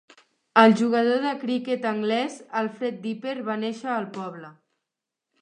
El 0.59 0.71
jugador 0.77 1.19
de 1.25 1.33
criquet 1.43 1.85
anglès 1.89 2.39
Alfred 2.63 2.99
Dipper 3.05 3.37
va 3.51 3.59
néixer 3.67 3.93
al 3.99 4.11
poble. 4.19 4.53